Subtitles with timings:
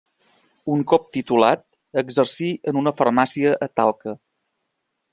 [0.75, 1.61] Un cop titulat
[2.03, 4.19] exercí en una farmàcia a Talca.